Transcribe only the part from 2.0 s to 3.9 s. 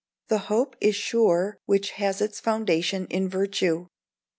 ITS FOUNDATION IN VIRTUE.